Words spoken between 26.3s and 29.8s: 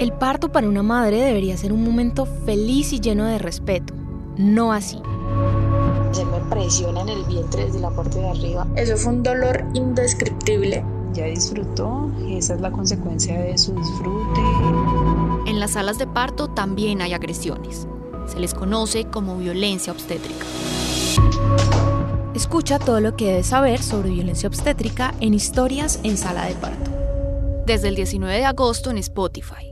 de Parto. Desde el 19 de agosto en Spotify.